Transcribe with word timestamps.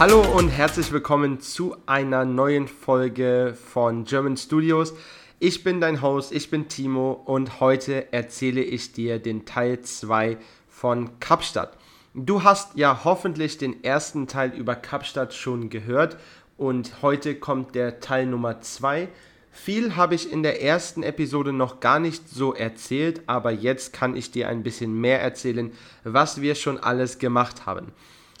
Hallo 0.00 0.22
und 0.22 0.48
herzlich 0.48 0.92
willkommen 0.92 1.40
zu 1.40 1.76
einer 1.84 2.24
neuen 2.24 2.68
Folge 2.68 3.54
von 3.54 4.04
German 4.04 4.38
Studios. 4.38 4.94
Ich 5.40 5.62
bin 5.62 5.78
dein 5.78 6.00
Host, 6.00 6.32
ich 6.32 6.48
bin 6.48 6.68
Timo 6.68 7.12
und 7.12 7.60
heute 7.60 8.10
erzähle 8.10 8.62
ich 8.62 8.94
dir 8.94 9.18
den 9.18 9.44
Teil 9.44 9.82
2 9.82 10.38
von 10.68 11.20
Kapstadt. 11.20 11.76
Du 12.14 12.44
hast 12.44 12.78
ja 12.78 13.04
hoffentlich 13.04 13.58
den 13.58 13.84
ersten 13.84 14.26
Teil 14.26 14.54
über 14.54 14.74
Kapstadt 14.74 15.34
schon 15.34 15.68
gehört 15.68 16.16
und 16.56 17.02
heute 17.02 17.34
kommt 17.34 17.74
der 17.74 18.00
Teil 18.00 18.24
Nummer 18.24 18.62
2. 18.62 19.06
Viel 19.50 19.96
habe 19.96 20.14
ich 20.14 20.32
in 20.32 20.42
der 20.42 20.62
ersten 20.62 21.02
Episode 21.02 21.52
noch 21.52 21.80
gar 21.80 22.00
nicht 22.00 22.26
so 22.26 22.54
erzählt, 22.54 23.20
aber 23.26 23.50
jetzt 23.50 23.92
kann 23.92 24.16
ich 24.16 24.30
dir 24.30 24.48
ein 24.48 24.62
bisschen 24.62 24.98
mehr 24.98 25.20
erzählen, 25.20 25.72
was 26.04 26.40
wir 26.40 26.54
schon 26.54 26.78
alles 26.78 27.18
gemacht 27.18 27.66
haben. 27.66 27.92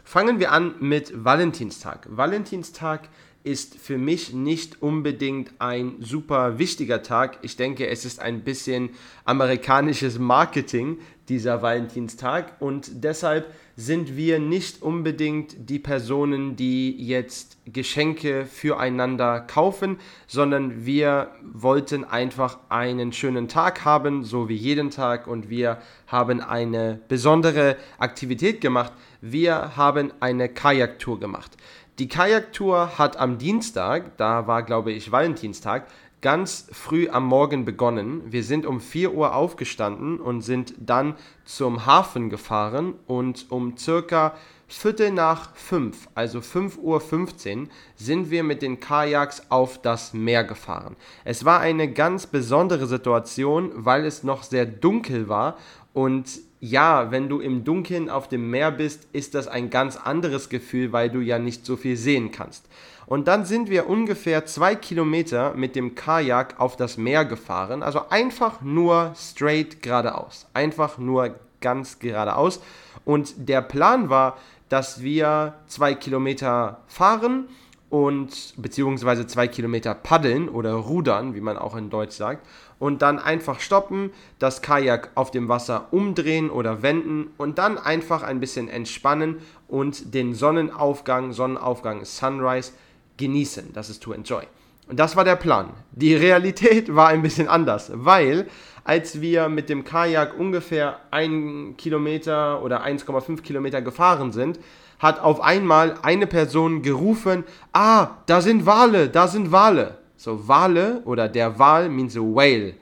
Fangen 0.04 0.40
wir 0.40 0.52
an 0.52 0.74
mit 0.80 1.12
Valentinstag. 1.24 2.06
Valentinstag 2.10 3.08
ist 3.42 3.78
für 3.78 3.96
mich 3.96 4.34
nicht 4.34 4.82
unbedingt 4.82 5.52
ein 5.58 5.96
super 6.00 6.58
wichtiger 6.58 7.02
Tag. 7.02 7.38
Ich 7.42 7.56
denke, 7.56 7.86
es 7.88 8.04
ist 8.04 8.20
ein 8.20 8.42
bisschen 8.42 8.90
amerikanisches 9.24 10.18
Marketing, 10.18 10.98
dieser 11.28 11.62
Valentinstag. 11.62 12.60
Und 12.60 13.02
deshalb 13.02 13.52
sind 13.80 14.14
wir 14.14 14.38
nicht 14.38 14.82
unbedingt 14.82 15.70
die 15.70 15.78
Personen, 15.78 16.54
die 16.54 16.94
jetzt 17.02 17.56
Geschenke 17.64 18.44
füreinander 18.44 19.40
kaufen, 19.40 19.96
sondern 20.26 20.84
wir 20.84 21.30
wollten 21.54 22.04
einfach 22.04 22.58
einen 22.68 23.14
schönen 23.14 23.48
Tag 23.48 23.86
haben, 23.86 24.22
so 24.22 24.50
wie 24.50 24.54
jeden 24.54 24.90
Tag. 24.90 25.26
Und 25.26 25.48
wir 25.48 25.78
haben 26.06 26.42
eine 26.42 27.00
besondere 27.08 27.76
Aktivität 27.98 28.60
gemacht 28.60 28.92
wir 29.20 29.76
haben 29.76 30.12
eine 30.20 30.48
Kajaktour 30.48 31.20
gemacht. 31.20 31.52
Die 31.98 32.08
Kajaktour 32.08 32.98
hat 32.98 33.18
am 33.18 33.38
Dienstag, 33.38 34.16
da 34.16 34.46
war 34.46 34.62
glaube 34.62 34.92
ich 34.92 35.12
Valentinstag, 35.12 35.86
ganz 36.20 36.68
früh 36.72 37.08
am 37.08 37.26
Morgen 37.26 37.64
begonnen. 37.64 38.22
Wir 38.26 38.44
sind 38.44 38.66
um 38.66 38.80
4 38.80 39.14
Uhr 39.14 39.34
aufgestanden 39.34 40.20
und 40.20 40.42
sind 40.42 40.74
dann 40.78 41.16
zum 41.44 41.86
Hafen 41.86 42.30
gefahren 42.30 42.94
und 43.06 43.46
um 43.50 43.76
circa 43.76 44.34
Viertel 44.72 45.10
nach 45.10 45.56
5, 45.56 46.10
also 46.14 46.38
5.15 46.38 46.78
Uhr, 46.78 47.68
sind 47.96 48.30
wir 48.30 48.44
mit 48.44 48.62
den 48.62 48.78
Kajaks 48.78 49.46
auf 49.48 49.82
das 49.82 50.14
Meer 50.14 50.44
gefahren. 50.44 50.94
Es 51.24 51.44
war 51.44 51.58
eine 51.58 51.92
ganz 51.92 52.28
besondere 52.28 52.86
Situation, 52.86 53.72
weil 53.74 54.04
es 54.04 54.22
noch 54.22 54.44
sehr 54.44 54.66
dunkel 54.66 55.28
war 55.28 55.56
und 55.92 56.40
ja, 56.60 57.10
wenn 57.10 57.28
du 57.28 57.40
im 57.40 57.64
Dunkeln 57.64 58.10
auf 58.10 58.28
dem 58.28 58.50
Meer 58.50 58.70
bist, 58.70 59.08
ist 59.12 59.34
das 59.34 59.48
ein 59.48 59.70
ganz 59.70 59.96
anderes 59.96 60.50
Gefühl, 60.50 60.92
weil 60.92 61.08
du 61.08 61.20
ja 61.20 61.38
nicht 61.38 61.64
so 61.64 61.76
viel 61.76 61.96
sehen 61.96 62.30
kannst. 62.32 62.66
Und 63.06 63.26
dann 63.26 63.44
sind 63.44 63.70
wir 63.70 63.88
ungefähr 63.88 64.46
zwei 64.46 64.76
Kilometer 64.76 65.54
mit 65.54 65.74
dem 65.74 65.94
Kajak 65.94 66.60
auf 66.60 66.76
das 66.76 66.96
Meer 66.96 67.24
gefahren, 67.24 67.82
also 67.82 68.08
einfach 68.10 68.60
nur 68.60 69.14
straight 69.16 69.82
geradeaus, 69.82 70.46
einfach 70.54 70.98
nur 70.98 71.34
ganz 71.60 71.98
geradeaus. 71.98 72.60
Und 73.04 73.48
der 73.48 73.62
Plan 73.62 74.10
war, 74.10 74.38
dass 74.68 75.02
wir 75.02 75.54
zwei 75.66 75.94
Kilometer 75.94 76.82
fahren 76.86 77.48
und 77.90 78.54
beziehungsweise 78.56 79.26
zwei 79.26 79.48
Kilometer 79.48 79.94
paddeln 79.94 80.48
oder 80.48 80.72
rudern, 80.74 81.34
wie 81.34 81.40
man 81.40 81.58
auch 81.58 81.76
in 81.76 81.90
Deutsch 81.90 82.16
sagt, 82.16 82.46
und 82.78 83.02
dann 83.02 83.18
einfach 83.18 83.60
stoppen, 83.60 84.12
das 84.38 84.62
Kajak 84.62 85.10
auf 85.16 85.32
dem 85.32 85.48
Wasser 85.48 85.88
umdrehen 85.90 86.50
oder 86.50 86.82
wenden 86.82 87.30
und 87.36 87.58
dann 87.58 87.76
einfach 87.76 88.22
ein 88.22 88.40
bisschen 88.40 88.68
entspannen 88.68 89.38
und 89.68 90.14
den 90.14 90.34
Sonnenaufgang, 90.34 91.32
Sonnenaufgang, 91.32 92.04
Sunrise 92.04 92.72
genießen. 93.16 93.72
Das 93.74 93.90
ist 93.90 94.02
to 94.02 94.12
enjoy. 94.12 94.44
Und 94.88 94.98
das 94.98 95.14
war 95.14 95.24
der 95.24 95.36
Plan. 95.36 95.70
Die 95.92 96.14
Realität 96.14 96.94
war 96.94 97.08
ein 97.08 97.22
bisschen 97.22 97.48
anders, 97.48 97.92
weil 97.94 98.48
als 98.84 99.20
wir 99.20 99.48
mit 99.48 99.68
dem 99.68 99.84
Kajak 99.84 100.38
ungefähr 100.38 101.00
ein 101.10 101.74
Kilometer 101.76 102.62
oder 102.62 102.84
1,5 102.84 103.42
Kilometer 103.42 103.82
gefahren 103.82 104.32
sind, 104.32 104.58
hat 105.00 105.18
auf 105.18 105.40
einmal 105.40 105.94
eine 106.02 106.26
Person 106.26 106.82
gerufen, 106.82 107.42
ah, 107.72 108.18
da 108.26 108.40
sind 108.40 108.66
Wale, 108.66 109.08
da 109.08 109.26
sind 109.26 109.50
Wale. 109.50 109.98
So 110.16 110.46
Wale 110.46 111.00
oder 111.06 111.28
der 111.28 111.58
Wal 111.58 111.88
means 111.88 112.16
a 112.16 112.20
whale. 112.20 112.74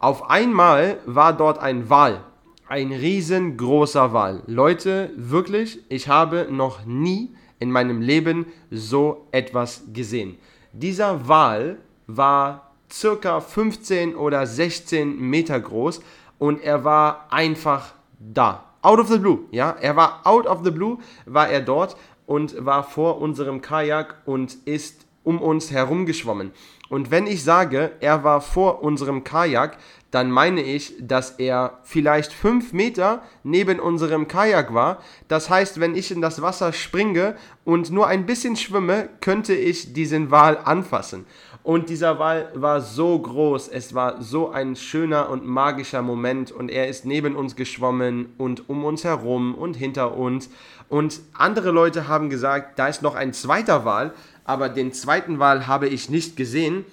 Auf 0.00 0.28
einmal 0.28 0.98
war 1.06 1.32
dort 1.32 1.60
ein 1.60 1.88
Wal, 1.88 2.24
ein 2.68 2.92
riesengroßer 2.92 4.12
Wal. 4.12 4.42
Leute, 4.48 5.10
wirklich, 5.16 5.78
ich 5.88 6.08
habe 6.08 6.48
noch 6.50 6.84
nie 6.84 7.32
in 7.60 7.70
meinem 7.70 8.02
Leben 8.02 8.46
so 8.72 9.28
etwas 9.30 9.84
gesehen. 9.92 10.38
Dieser 10.72 11.28
Wal 11.28 11.78
war 12.08 12.72
circa 12.90 13.40
15 13.40 14.16
oder 14.16 14.44
16 14.44 15.16
Meter 15.20 15.60
groß 15.60 16.00
und 16.40 16.60
er 16.60 16.82
war 16.82 17.28
einfach 17.30 17.92
da 18.18 18.71
out 18.82 18.98
of 18.98 19.08
the 19.08 19.18
blue, 19.18 19.40
ja, 19.50 19.76
er 19.80 19.96
war 19.96 20.20
out 20.24 20.46
of 20.46 20.60
the 20.64 20.70
blue, 20.70 20.98
war 21.24 21.48
er 21.48 21.60
dort 21.60 21.96
und 22.26 22.64
war 22.64 22.84
vor 22.84 23.20
unserem 23.20 23.60
Kajak 23.60 24.16
und 24.26 24.56
ist 24.64 25.06
um 25.24 25.40
uns 25.40 25.70
herum 25.70 26.06
geschwommen. 26.06 26.52
Und 26.88 27.10
wenn 27.10 27.26
ich 27.26 27.42
sage, 27.42 27.92
er 28.00 28.22
war 28.22 28.40
vor 28.40 28.82
unserem 28.82 29.24
Kajak, 29.24 29.78
dann 30.10 30.30
meine 30.30 30.60
ich, 30.60 30.94
dass 31.00 31.30
er 31.30 31.78
vielleicht 31.84 32.34
fünf 32.34 32.74
Meter 32.74 33.22
neben 33.44 33.80
unserem 33.80 34.28
Kajak 34.28 34.74
war. 34.74 34.98
Das 35.26 35.48
heißt, 35.48 35.80
wenn 35.80 35.94
ich 35.94 36.10
in 36.10 36.20
das 36.20 36.42
Wasser 36.42 36.74
springe 36.74 37.36
und 37.64 37.90
nur 37.90 38.08
ein 38.08 38.26
bisschen 38.26 38.56
schwimme, 38.56 39.08
könnte 39.22 39.54
ich 39.54 39.94
diesen 39.94 40.30
Wal 40.30 40.58
anfassen. 40.62 41.24
Und 41.64 41.90
dieser 41.90 42.18
Wal 42.18 42.50
war 42.54 42.80
so 42.80 43.16
groß, 43.18 43.68
es 43.68 43.94
war 43.94 44.20
so 44.20 44.50
ein 44.50 44.74
schöner 44.74 45.30
und 45.30 45.46
magischer 45.46 46.02
Moment 46.02 46.50
und 46.50 46.68
er 46.68 46.88
ist 46.88 47.04
neben 47.06 47.36
uns 47.36 47.54
geschwommen 47.54 48.32
und 48.36 48.68
um 48.68 48.84
uns 48.84 49.04
herum 49.04 49.54
und 49.54 49.74
hinter 49.74 50.16
uns. 50.16 50.50
Und 50.88 51.20
andere 51.34 51.70
Leute 51.70 52.08
haben 52.08 52.30
gesagt, 52.30 52.80
da 52.80 52.88
ist 52.88 53.02
noch 53.02 53.14
ein 53.14 53.32
zweiter 53.32 53.84
Wal, 53.84 54.12
aber 54.44 54.68
den 54.68 54.92
zweiten 54.92 55.38
Wal 55.38 55.68
habe 55.68 55.88
ich 55.88 56.10
nicht 56.10 56.36
gesehen. 56.36 56.84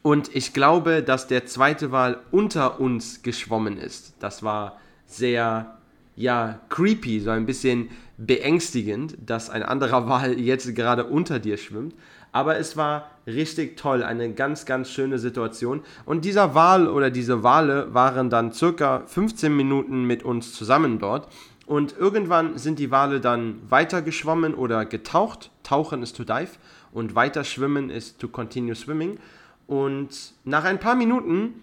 Und 0.00 0.34
ich 0.34 0.54
glaube, 0.54 1.02
dass 1.02 1.28
der 1.28 1.44
zweite 1.44 1.92
Wal 1.92 2.18
unter 2.30 2.80
uns 2.80 3.22
geschwommen 3.22 3.76
ist. 3.76 4.14
Das 4.20 4.42
war 4.42 4.78
sehr, 5.06 5.76
ja, 6.16 6.60
creepy, 6.70 7.20
so 7.20 7.30
ein 7.30 7.44
bisschen 7.44 7.90
beängstigend, 8.16 9.16
dass 9.24 9.50
ein 9.50 9.62
anderer 9.62 10.08
Wal 10.08 10.40
jetzt 10.40 10.74
gerade 10.74 11.04
unter 11.04 11.38
dir 11.38 11.58
schwimmt. 11.58 11.94
Aber 12.32 12.58
es 12.58 12.76
war 12.76 13.10
richtig 13.26 13.76
toll, 13.76 14.02
eine 14.02 14.32
ganz, 14.32 14.64
ganz 14.64 14.90
schöne 14.90 15.18
Situation. 15.18 15.82
Und 16.06 16.24
dieser 16.24 16.54
Wal 16.54 16.88
oder 16.88 17.10
diese 17.10 17.42
Wale 17.42 17.92
waren 17.94 18.30
dann 18.30 18.52
circa 18.52 19.02
15 19.06 19.54
Minuten 19.54 20.04
mit 20.04 20.22
uns 20.22 20.54
zusammen 20.54 20.98
dort. 20.98 21.28
Und 21.66 21.96
irgendwann 21.96 22.58
sind 22.58 22.78
die 22.78 22.90
Wale 22.90 23.20
dann 23.20 23.60
weiter 23.68 24.02
geschwommen 24.02 24.54
oder 24.54 24.84
getaucht. 24.84 25.50
Tauchen 25.62 26.02
ist 26.02 26.16
to 26.16 26.24
dive 26.24 26.50
und 26.90 27.14
weiter 27.14 27.44
schwimmen 27.44 27.90
ist 27.90 28.18
to 28.18 28.28
continue 28.28 28.74
swimming. 28.74 29.18
Und 29.66 30.34
nach 30.44 30.64
ein 30.64 30.80
paar 30.80 30.96
Minuten 30.96 31.62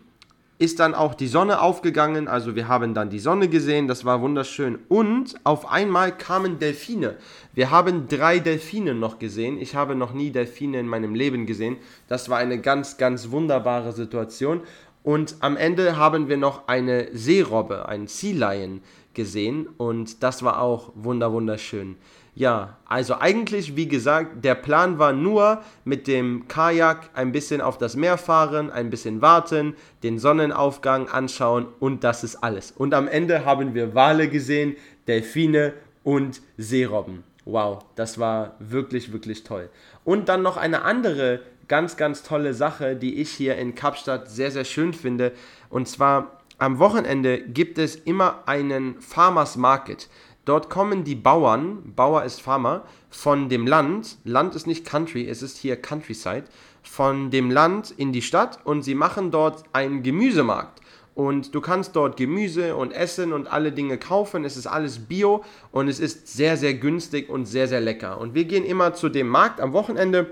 ist 0.59 0.81
dann 0.81 0.93
auch 0.93 1.15
die 1.15 1.27
Sonne 1.27 1.61
aufgegangen, 1.61 2.27
also 2.27 2.53
wir 2.53 2.67
haben 2.67 2.93
dann 2.93 3.09
die 3.09 3.19
Sonne 3.19 3.47
gesehen, 3.47 3.87
das 3.87 4.03
war 4.03 4.21
wunderschön. 4.21 4.77
Und 4.89 5.35
auf 5.45 5.71
einmal 5.71 6.15
kamen 6.15 6.59
Delfine. 6.59 7.15
Wir 7.53 7.71
haben 7.71 8.09
drei 8.09 8.39
Delfine 8.39 8.93
noch 8.93 9.19
gesehen. 9.19 9.57
Ich 9.57 9.73
habe 9.75 9.95
noch 9.95 10.13
nie 10.13 10.31
Delfine 10.31 10.81
in 10.81 10.87
meinem 10.87 11.15
Leben 11.15 11.45
gesehen. 11.45 11.77
Das 12.09 12.27
war 12.27 12.39
eine 12.39 12.59
ganz, 12.59 12.97
ganz 12.97 13.31
wunderbare 13.31 13.93
Situation. 13.93 14.61
Und 15.01 15.37
am 15.39 15.55
Ende 15.55 15.95
haben 15.95 16.27
wir 16.27 16.35
noch 16.35 16.67
eine 16.67 17.07
Seerobbe, 17.13 17.87
einen 17.87 18.07
Sea 18.07 18.53
Lion 18.53 18.81
gesehen 19.13 19.67
und 19.77 20.23
das 20.23 20.43
war 20.43 20.61
auch 20.61 20.91
wunderschön. 20.93 21.95
Ja, 22.39 22.77
also 22.85 23.15
eigentlich, 23.19 23.75
wie 23.75 23.89
gesagt, 23.89 24.45
der 24.45 24.55
Plan 24.55 24.97
war 24.97 25.11
nur 25.11 25.61
mit 25.83 26.07
dem 26.07 26.47
Kajak 26.47 27.09
ein 27.13 27.33
bisschen 27.33 27.59
auf 27.59 27.77
das 27.77 27.97
Meer 27.97 28.17
fahren, 28.17 28.71
ein 28.71 28.89
bisschen 28.89 29.21
warten, 29.21 29.75
den 30.03 30.19
Sonnenaufgang 30.19 31.09
anschauen 31.09 31.67
und 31.81 32.05
das 32.05 32.23
ist 32.23 32.37
alles. 32.37 32.71
Und 32.71 32.93
am 32.93 33.09
Ende 33.09 33.43
haben 33.43 33.73
wir 33.73 33.93
Wale 33.93 34.29
gesehen, 34.29 34.77
Delfine 35.05 35.73
und 36.05 36.41
Seerobben. 36.55 37.25
Wow, 37.43 37.79
das 37.95 38.19
war 38.19 38.55
wirklich, 38.59 39.11
wirklich 39.11 39.43
toll. 39.43 39.69
Und 40.05 40.29
dann 40.29 40.41
noch 40.41 40.55
eine 40.55 40.83
andere 40.83 41.41
ganz, 41.67 41.97
ganz 41.97 42.23
tolle 42.23 42.53
Sache, 42.53 42.95
die 42.95 43.19
ich 43.19 43.31
hier 43.31 43.57
in 43.57 43.75
Kapstadt 43.75 44.29
sehr, 44.29 44.51
sehr 44.51 44.63
schön 44.63 44.93
finde. 44.93 45.33
Und 45.69 45.89
zwar 45.89 46.39
am 46.57 46.79
Wochenende 46.79 47.41
gibt 47.41 47.77
es 47.77 47.95
immer 47.95 48.43
einen 48.45 48.99
Farmers 49.01 49.55
Market. 49.55 50.09
Dort 50.49 50.67
kommen 50.67 51.03
die 51.03 51.13
Bauern, 51.13 51.93
Bauer 51.95 52.23
ist 52.23 52.41
Farmer, 52.41 52.81
von 53.11 53.49
dem 53.49 53.67
Land, 53.67 54.17
Land 54.23 54.55
ist 54.55 54.65
nicht 54.65 54.83
Country, 54.83 55.27
es 55.29 55.43
ist 55.43 55.59
hier 55.59 55.79
Countryside, 55.79 56.45
von 56.81 57.29
dem 57.29 57.51
Land 57.51 57.93
in 57.95 58.11
die 58.13 58.23
Stadt 58.23 58.57
und 58.63 58.81
sie 58.81 58.95
machen 58.95 59.29
dort 59.29 59.63
einen 59.73 60.01
Gemüsemarkt. 60.01 60.81
Und 61.13 61.53
du 61.53 61.61
kannst 61.61 61.95
dort 61.95 62.17
Gemüse 62.17 62.75
und 62.75 62.93
Essen 62.93 63.31
und 63.31 63.45
alle 63.45 63.71
Dinge 63.71 63.99
kaufen. 63.99 64.43
Es 64.43 64.57
ist 64.57 64.65
alles 64.65 64.97
bio 64.97 65.43
und 65.71 65.87
es 65.87 65.99
ist 65.99 66.27
sehr, 66.27 66.57
sehr 66.57 66.73
günstig 66.73 67.29
und 67.29 67.45
sehr, 67.45 67.67
sehr 67.67 67.81
lecker. 67.81 68.19
Und 68.19 68.33
wir 68.33 68.45
gehen 68.45 68.65
immer 68.65 68.95
zu 68.95 69.09
dem 69.09 69.27
Markt 69.27 69.61
am 69.61 69.73
Wochenende 69.73 70.31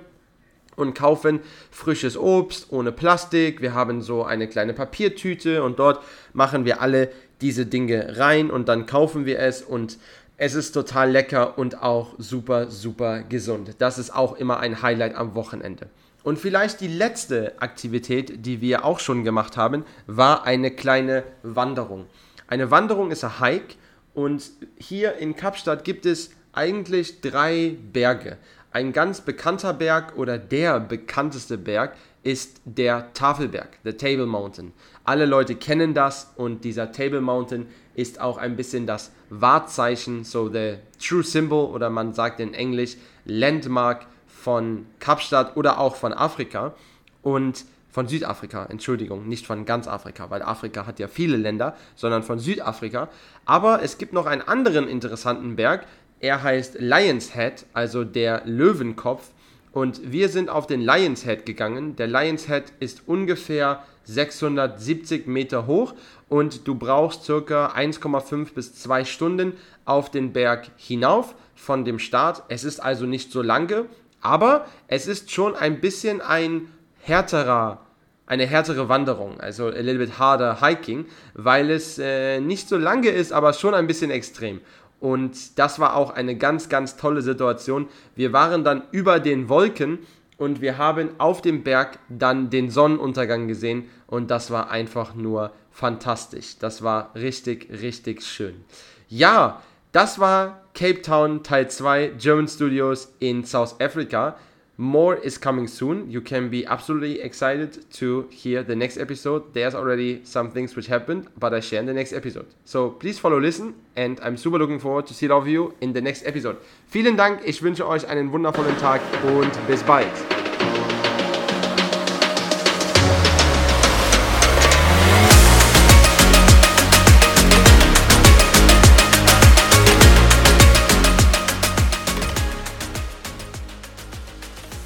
und 0.77 0.93
kaufen 0.93 1.41
frisches 1.69 2.17
Obst 2.17 2.71
ohne 2.71 2.91
Plastik. 2.91 3.61
Wir 3.61 3.75
haben 3.75 4.01
so 4.01 4.23
eine 4.23 4.47
kleine 4.47 4.73
Papiertüte 4.73 5.63
und 5.63 5.77
dort 5.77 6.03
machen 6.33 6.65
wir 6.65 6.81
alle 6.81 7.11
diese 7.41 7.65
Dinge 7.65 8.17
rein 8.17 8.49
und 8.49 8.67
dann 8.67 8.85
kaufen 8.85 9.25
wir 9.25 9.39
es 9.39 9.61
und 9.61 9.97
es 10.37 10.53
ist 10.53 10.71
total 10.71 11.11
lecker 11.11 11.57
und 11.57 11.81
auch 11.81 12.13
super, 12.19 12.69
super 12.69 13.23
gesund. 13.23 13.75
Das 13.79 13.97
ist 13.97 14.15
auch 14.15 14.35
immer 14.35 14.59
ein 14.59 14.81
Highlight 14.81 15.15
am 15.15 15.33
Wochenende. 15.33 15.89
Und 16.23 16.37
vielleicht 16.37 16.81
die 16.81 16.87
letzte 16.87 17.59
Aktivität, 17.61 18.45
die 18.45 18.61
wir 18.61 18.85
auch 18.85 18.99
schon 18.99 19.23
gemacht 19.23 19.57
haben, 19.57 19.85
war 20.05 20.45
eine 20.45 20.71
kleine 20.71 21.23
Wanderung. 21.41 22.05
Eine 22.47 22.69
Wanderung 22.69 23.11
ist 23.11 23.23
ein 23.23 23.39
Hike 23.39 23.75
und 24.13 24.43
hier 24.77 25.15
in 25.15 25.35
Kapstadt 25.35 25.83
gibt 25.83 26.05
es 26.05 26.31
eigentlich 26.53 27.21
drei 27.21 27.75
Berge. 27.93 28.37
Ein 28.71 28.93
ganz 28.93 29.21
bekannter 29.21 29.73
Berg 29.73 30.17
oder 30.17 30.37
der 30.37 30.79
bekannteste 30.79 31.57
Berg 31.57 31.95
ist 32.27 32.59
der 32.65 33.13
Tafelberg, 33.13 33.79
the 33.85 33.93
Table 33.93 34.25
Mountain. 34.25 34.73
Alle 35.05 35.25
Leute 35.25 35.55
kennen 35.55 35.93
das 35.93 36.33
und 36.35 36.65
dieser 36.65 36.91
Table 36.91 37.21
Mountain 37.21 37.67
ist 37.95 38.19
auch 38.19 38.37
ein 38.37 38.57
bisschen 38.57 38.85
das 38.85 39.13
Wahrzeichen, 39.29 40.25
so 40.25 40.51
the 40.51 40.75
true 40.99 41.23
symbol 41.23 41.67
oder 41.73 41.89
man 41.89 42.13
sagt 42.13 42.41
in 42.41 42.53
Englisch 42.53 42.97
Landmark 43.23 44.07
von 44.27 44.87
Kapstadt 44.99 45.55
oder 45.55 45.79
auch 45.79 45.95
von 45.95 46.11
Afrika 46.11 46.73
und 47.21 47.63
von 47.89 48.09
Südafrika, 48.09 48.65
Entschuldigung, 48.65 49.29
nicht 49.29 49.47
von 49.47 49.63
ganz 49.63 49.87
Afrika, 49.87 50.29
weil 50.29 50.41
Afrika 50.41 50.85
hat 50.85 50.99
ja 50.99 51.07
viele 51.07 51.37
Länder, 51.37 51.77
sondern 51.95 52.23
von 52.23 52.39
Südafrika. 52.39 53.07
Aber 53.45 53.81
es 53.83 53.97
gibt 53.97 54.11
noch 54.11 54.25
einen 54.25 54.41
anderen 54.41 54.89
interessanten 54.89 55.55
Berg, 55.55 55.87
er 56.19 56.43
heißt 56.43 56.75
Lion's 56.79 57.33
Head, 57.33 57.65
also 57.71 58.03
der 58.03 58.41
Löwenkopf. 58.43 59.31
Und 59.71 60.11
wir 60.11 60.29
sind 60.29 60.49
auf 60.49 60.67
den 60.67 60.81
Lion's 60.81 61.23
Head 61.23 61.45
gegangen. 61.45 61.95
Der 61.95 62.07
Lion's 62.07 62.47
Head 62.47 62.73
ist 62.79 63.03
ungefähr 63.05 63.83
670 64.05 65.27
Meter 65.27 65.67
hoch 65.67 65.93
und 66.29 66.67
du 66.67 66.75
brauchst 66.75 67.25
circa 67.25 67.73
1,5 67.75 68.53
bis 68.53 68.73
2 68.75 69.05
Stunden 69.05 69.53
auf 69.85 70.09
den 70.09 70.33
Berg 70.33 70.69
hinauf 70.77 71.35
von 71.55 71.85
dem 71.85 71.99
Start. 71.99 72.43
Es 72.47 72.63
ist 72.63 72.79
also 72.79 73.05
nicht 73.05 73.31
so 73.31 73.41
lange, 73.41 73.85
aber 74.21 74.65
es 74.87 75.07
ist 75.07 75.31
schon 75.31 75.55
ein 75.55 75.81
bisschen 75.81 76.21
ein 76.21 76.69
härterer 77.01 77.81
eine 78.27 78.45
härtere 78.45 78.89
Wanderung, 78.89 79.39
also 79.39 79.67
a 79.67 79.79
little 79.79 79.99
bit 79.99 80.19
harder 80.19 80.59
hiking, 80.61 81.05
weil 81.33 81.71
es 81.71 81.97
äh, 81.97 82.41
nicht 82.41 82.67
so 82.67 82.77
lange 82.77 83.07
ist, 83.07 83.31
aber 83.31 83.53
schon 83.53 83.73
ein 83.73 83.87
bisschen 83.87 84.11
extrem. 84.11 84.59
Und 84.99 85.59
das 85.59 85.79
war 85.79 85.95
auch 85.95 86.11
eine 86.11 86.35
ganz, 86.35 86.69
ganz 86.69 86.97
tolle 86.97 87.21
Situation. 87.21 87.87
Wir 88.15 88.33
waren 88.33 88.63
dann 88.63 88.83
über 88.91 89.19
den 89.19 89.47
Wolken 89.49 89.99
und 90.37 90.61
wir 90.61 90.77
haben 90.77 91.09
auf 91.19 91.41
dem 91.41 91.63
Berg 91.63 91.99
dann 92.09 92.49
den 92.49 92.69
Sonnenuntergang 92.69 93.47
gesehen 93.47 93.89
und 94.07 94.31
das 94.31 94.51
war 94.51 94.69
einfach 94.69 95.15
nur 95.15 95.51
fantastisch. 95.71 96.57
Das 96.59 96.81
war 96.81 97.11
richtig, 97.15 97.69
richtig 97.69 98.23
schön. 98.23 98.63
Ja, 99.07 99.61
das 99.91 100.19
war 100.19 100.61
Cape 100.73 101.01
Town 101.01 101.43
Teil 101.43 101.69
2 101.69 102.13
German 102.19 102.47
Studios 102.47 103.13
in 103.19 103.45
South 103.45 103.79
Africa. 103.79 104.37
More 104.79 105.15
is 105.15 105.39
coming 105.39 105.67
soon. 105.67 106.09
You 106.11 106.21
can 106.21 106.49
be 106.49 106.63
absolutely 106.63 107.19
excited 107.19 107.91
to 107.93 108.27
hear 108.31 108.61
the 108.61 108.75
next 108.75 108.97
episode. 108.97 109.53
There's 109.53 109.73
already 109.73 110.23
some 110.23 110.51
things 110.51 110.75
which 110.75 110.85
happened, 110.85 111.29
but 111.39 111.51
I 111.51 111.61
share 111.61 111.79
in 111.79 111.87
the 111.87 111.93
next 111.93 112.13
episode. 112.13 112.45
So 112.63 112.91
please 112.91 113.17
follow, 113.17 113.39
listen, 113.39 113.73
and 113.95 114.19
I'm 114.21 114.37
super 114.37 114.59
looking 114.59 114.79
forward 114.79 115.07
to 115.07 115.15
see 115.15 115.27
all 115.29 115.41
of 115.41 115.47
you 115.47 115.73
in 115.81 115.93
the 115.93 116.01
next 116.01 116.27
episode. 116.27 116.57
Vielen 116.85 117.17
Dank, 117.17 117.41
ich 117.43 117.63
wünsche 117.63 117.87
euch 117.87 118.07
einen 118.07 118.31
wundervollen 118.31 118.77
Tag 118.77 119.01
und 119.25 119.67
bis 119.67 119.81
bald. 119.81 120.36